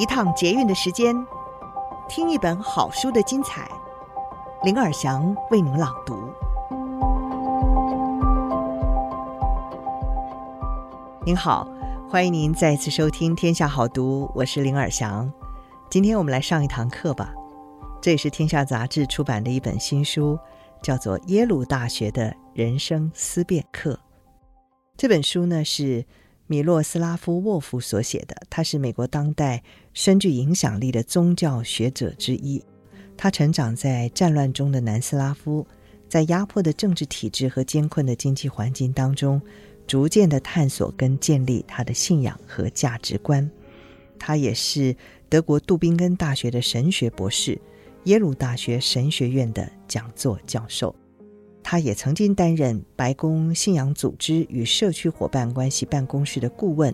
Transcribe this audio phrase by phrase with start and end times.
[0.00, 1.14] 一趟捷运的时间，
[2.08, 3.70] 听一本好书的精彩。
[4.62, 6.32] 林尔祥为您朗读。
[11.22, 11.68] 您好，
[12.08, 15.30] 欢迎您再次收听《天下好读》，我是林尔祥。
[15.90, 17.34] 今天我们来上一堂课吧。
[18.00, 20.38] 这也是天下杂志出版的一本新书，
[20.82, 23.92] 叫做《耶鲁大学的人生思辨课》。
[24.96, 26.06] 这本书呢是。
[26.50, 29.62] 米洛斯拉夫·沃夫所写的，他是美国当代
[29.94, 32.60] 深具影响力的宗教学者之一。
[33.16, 35.64] 他成长在战乱中的南斯拉夫，
[36.08, 39.40] 在压迫的政治体制和艰困的经济环境当中，
[39.86, 43.48] 逐渐的探索跟建立他的信仰和价值观。
[44.18, 44.96] 他也是
[45.28, 47.56] 德国杜宾根大学的神学博士，
[48.06, 50.92] 耶鲁大学神学院的讲座教授。
[51.62, 56.92] 他也曾经担任白宫信仰组织与社区伙伴关系办公室的顾问，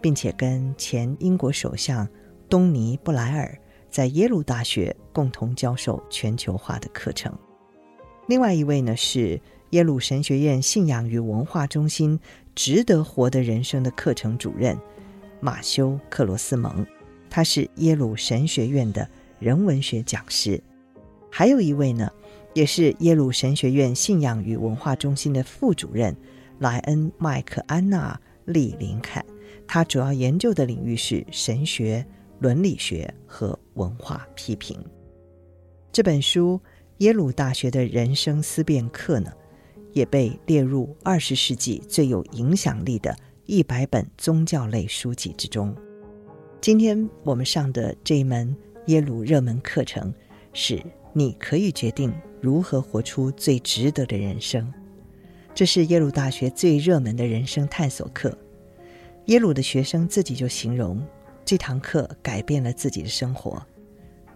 [0.00, 2.06] 并且跟前英国首相
[2.48, 3.56] 东尼布莱尔
[3.88, 7.32] 在耶鲁大学共同教授全球化的课程。
[8.26, 12.18] 另外一位呢是耶鲁神学院信仰与文化中心
[12.54, 14.76] “值得活的人生”的课程主任
[15.40, 16.84] 马修克罗斯蒙，
[17.30, 20.62] 他是耶鲁神学院的人文学讲师。
[21.30, 22.10] 还有一位呢。
[22.58, 26.16] 也是耶鲁神学院信仰与文化中心的副主任
[26.58, 28.20] 莱恩·麦克安娜·
[28.52, 29.24] 利林坎，
[29.64, 32.04] 他主要研究的领域是神学、
[32.40, 34.76] 伦理学和文化批评。
[35.92, 36.60] 这本书
[36.96, 39.32] 《耶鲁大学的人生思辨课》呢，
[39.92, 45.72] 也被列入二十世纪最有影响力的一百本宗教类书籍之中。
[46.60, 48.52] 今天我们上的这一门
[48.88, 50.12] 耶鲁热门课程
[50.52, 50.82] 是。
[51.14, 54.72] 你可以决定如何活出最值得的人生。
[55.54, 58.36] 这是耶鲁大学最热门的人生探索课。
[59.26, 61.04] 耶鲁的学生自己就形容，
[61.44, 63.60] 这堂课改变了自己的生活。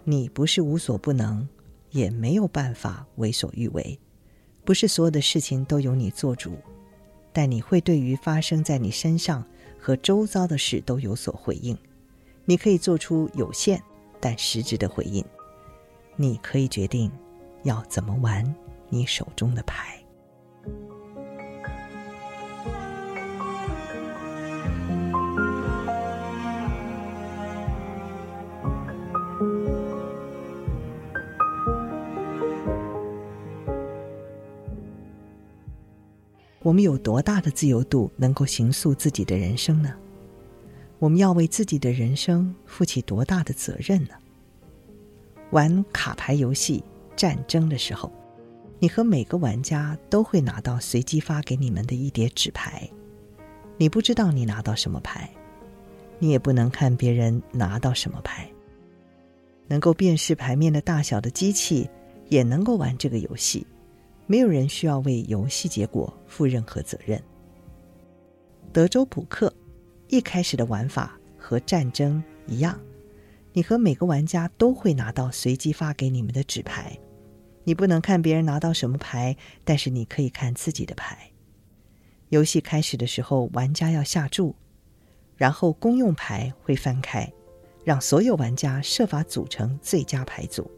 [0.04, 1.48] 你不是无所不能，
[1.90, 3.98] 也没有办法为所欲为。
[4.64, 6.56] 不是所有的事情都由你做主，
[7.32, 9.44] 但你会对于发生在你身上
[9.78, 11.76] 和周遭的事都有所回应。
[12.44, 13.80] 你可以做出有限
[14.20, 15.24] 但实质的回应。
[16.16, 17.10] 你可以决定
[17.64, 18.54] 要怎么玩
[18.88, 19.98] 你手中的牌。
[36.64, 39.92] 我们有多大的自由度能够行塑自己的人生呢？
[41.00, 44.14] 我们要为自己的人生负起多大的责任呢？
[45.50, 46.84] 玩卡牌游戏
[47.16, 48.10] 战争的时候，
[48.78, 52.88] 你和每个玩家都会拿到随机发给你们的一叠纸牌。
[53.76, 55.28] 你不知道你拿到什么牌，
[56.18, 58.48] 你也不能看别人拿到什么牌。
[59.68, 61.88] 能够辨识牌面的大小的机器
[62.28, 63.66] 也能够玩这个游戏，
[64.26, 67.20] 没有人需要为游戏结果负任何责任。
[68.72, 69.52] 德州扑克
[70.08, 72.78] 一开始的玩法和战争一样。
[73.54, 76.98] 你和每个玩家都会拿到随机发给你们的纸牌，
[77.64, 81.30] 你不能看别人拿到什么牌，但是你可以看自己的牌。
[82.30, 84.54] 游戏开始的时候，玩家要下注，
[85.36, 87.30] 然后公用牌会翻开，
[87.84, 90.70] 让所有玩家设法组成最佳牌组。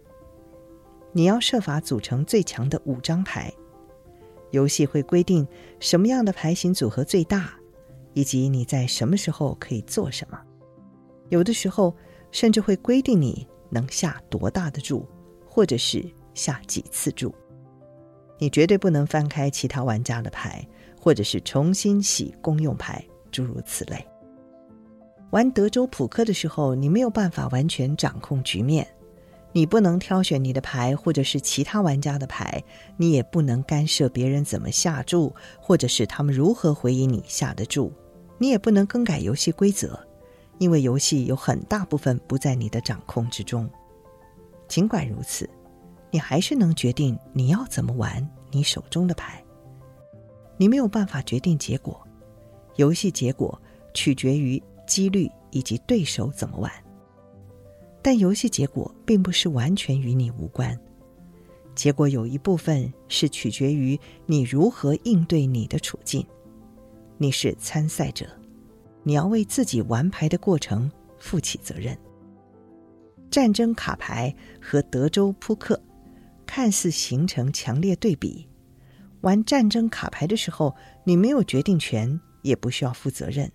[1.12, 3.52] 你要设法组成最强的五张牌。
[4.50, 5.46] 游戏会规定
[5.78, 7.54] 什么样的牌型组合最大，
[8.14, 10.40] 以及你在什么时候可以做什么。
[11.28, 11.94] 有的时候。
[12.34, 15.06] 甚至会规定你能下多大的注，
[15.46, 17.32] 或者是下几次注。
[18.38, 20.66] 你绝对不能翻开其他玩家的牌，
[21.00, 24.04] 或者是重新洗公用牌，诸如此类。
[25.30, 28.84] 玩德州扑克的时候，你没有办法完全掌控局面，
[29.52, 32.60] 你不能挑选你的牌，或者是其他玩家的牌，
[32.96, 37.92] 你也不能干涉别人怎么下注，或者是他们如何回应你下的注，
[38.38, 39.96] 你也不能更改游戏规则。
[40.58, 43.68] 因为游戏有很大部分不在你的掌控之中，
[44.68, 45.48] 尽管如此，
[46.10, 49.42] 你还是能决定你要怎么玩你手中的牌。
[50.56, 52.00] 你没有办法决定结果，
[52.76, 53.60] 游戏结果
[53.92, 56.70] 取决于几率以及对手怎么玩。
[58.00, 60.78] 但游戏结果并不是完全与你无关，
[61.74, 66.24] 结果有一部分是取决于你如何应对你的处境。
[67.18, 68.26] 你是参赛者。
[69.04, 71.96] 你要为自己玩牌的过程负起责任。
[73.30, 75.80] 战争卡牌和德州扑克
[76.46, 78.48] 看似形成强烈对比。
[79.20, 80.74] 玩战争卡牌的时候，
[81.04, 83.48] 你没有决定权，也不需要负责任；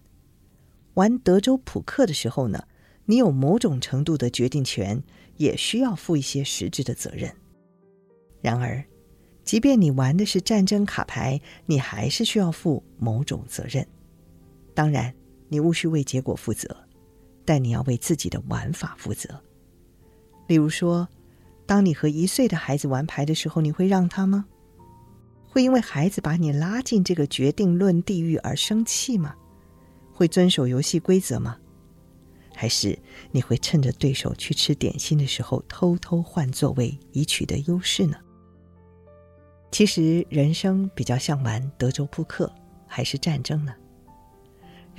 [0.95, 2.63] 玩德州扑克的时候呢，
[3.05, 5.03] 你有某种程度的决定权，
[5.37, 7.31] 也需要负一些实质的责任。
[8.41, 8.83] 然而，
[9.43, 13.87] 即便你玩的是战争卡牌，你还是需要负某种责任。
[14.73, 15.13] 当然，
[15.49, 16.75] 你务须为结果负责，
[17.43, 19.29] 但你要为自己的玩法负责。
[20.47, 21.07] 例如说，
[21.65, 24.45] 当你和一岁的孩子玩牌的时候，你会让他吗？
[25.47, 29.35] 会因为孩子把你拉进这个决定论地狱而生气吗？
[30.13, 31.57] 会遵守游戏规则吗？
[32.55, 32.97] 还是
[33.31, 38.17] 你会趁着对手去吃点心的时候偷偷换座位以取得优势呢？
[39.71, 42.51] 其实人生比较像玩德州扑克
[42.85, 43.73] 还是战争呢？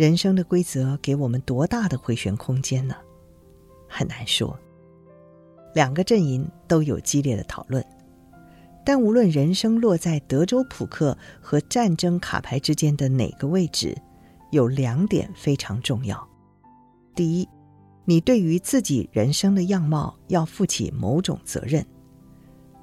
[0.00, 2.94] 人生的规则给我们多大的回旋空间呢？
[3.86, 4.58] 很难说。
[5.74, 7.84] 两个阵营都有激烈的讨论。
[8.82, 13.94] 但无论人生落在德州扑克和战争卡牌之间的哪个位置，
[14.52, 16.26] 有两点非常重要：
[17.14, 17.46] 第一，
[18.06, 21.86] 你对于自己人生的样貌要负起某种责任。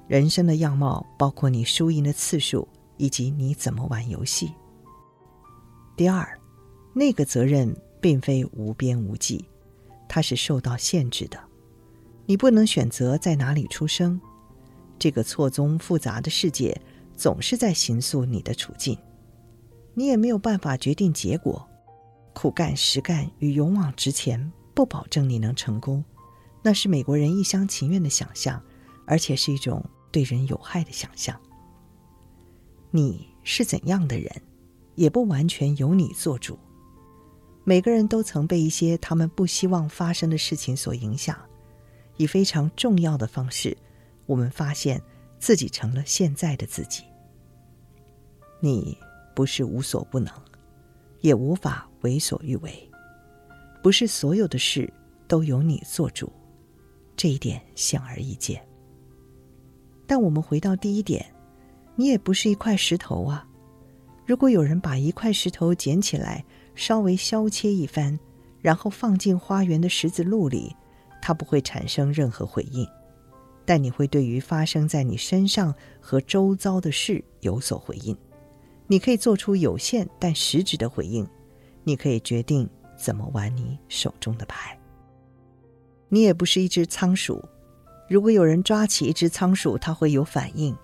[0.06, 4.52] 人生的样貌包括你输赢的次数以及你怎么玩游戏。
[5.96, 6.24] 第二，
[6.98, 9.44] 那个责任并非无边无际，
[10.08, 11.38] 它是受到限制的。
[12.26, 14.20] 你不能选择在哪里出生。
[14.98, 16.76] 这个错综复杂的世界
[17.16, 18.98] 总是在形塑你的处境，
[19.94, 21.64] 你也没有办法决定结果。
[22.34, 26.04] 苦干实干与勇往直前不保证你能成功，
[26.64, 28.60] 那是美国人一厢情愿的想象，
[29.06, 31.40] 而且是一种对人有害的想象。
[32.90, 34.42] 你是怎样的人，
[34.96, 36.58] 也不完全由你做主。
[37.68, 41.38] 每个人都曾被一些他们不希望发生的事情所影响，
[42.16, 43.76] 以非常重要的方式。
[44.24, 44.98] 我们发现
[45.38, 47.04] 自己成了现在的自己。
[48.58, 48.96] 你
[49.34, 50.32] 不是无所不能，
[51.20, 52.90] 也无法为所欲为。
[53.82, 54.90] 不是所有的事
[55.26, 56.32] 都由你做主，
[57.18, 58.66] 这一点显而易见。
[60.06, 61.22] 但我们回到第一点，
[61.96, 63.46] 你也不是一块石头啊。
[64.24, 66.42] 如果有人把一块石头捡起来，
[66.78, 68.16] 稍微削切一番，
[68.62, 70.76] 然后放进花园的石子路里，
[71.20, 72.86] 它不会产生任何回应。
[73.64, 78.16] 但你会对于发生在你身上和周遭的事有所回应，
[78.86, 81.26] 你可以做出有限但实质的回应，
[81.82, 84.78] 你可以决定怎么玩你手中的牌。
[86.08, 87.44] 你也不是一只仓鼠，
[88.08, 90.74] 如果有人抓起一只仓鼠，它会有反应，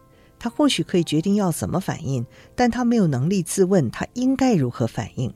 [0.41, 2.27] 它或许可以决定要怎么反应，
[2.57, 5.33] 但它没有能力自问它应该如何反应。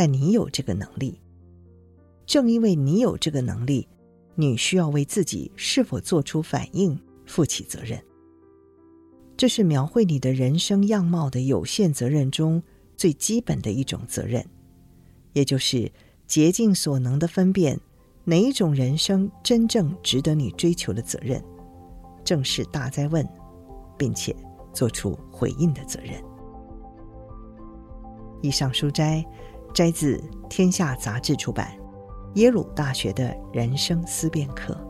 [0.00, 1.20] 但你有这个能力，
[2.24, 3.86] 正因为你有这个能力。
[4.34, 8.02] 你需要为自己是否做出反应负起责任。
[9.36, 12.62] 这是描绘你的人生样貌的有限责任中
[12.96, 14.42] 最基本的一种责任，
[15.34, 15.92] 也就是
[16.26, 17.78] 竭尽所能的分辨
[18.24, 21.44] 哪一种人生真正值得你追求的责任，
[22.24, 23.28] 正视大哉问，
[23.98, 24.34] 并且
[24.72, 26.14] 做出回应的责任。
[28.40, 29.22] 以上书斋
[29.72, 30.16] 摘自
[30.48, 31.80] 《天下杂志》出版。
[32.34, 34.89] 耶鲁大学的人生思辨课。